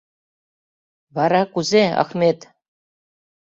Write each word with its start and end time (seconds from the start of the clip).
Вара— 1.15 1.41
кузе, 1.53 1.83
Ахмет? 2.01 2.39